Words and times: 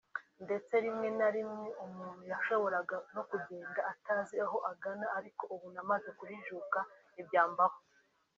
ndetse 0.45 0.73
rimwe 0.83 1.07
na 1.19 1.27
rimwe 1.35 1.65
umuntu 1.85 2.21
yashoboraga 2.31 2.97
no 3.15 3.21
kugenda 3.29 3.79
atazi 3.93 4.35
aho 4.45 4.57
agana 4.71 5.05
ariko 5.17 5.43
ubu 5.53 5.67
namaze 5.75 6.09
kujijuka 6.17 6.79
ntibyambaho 7.13 7.77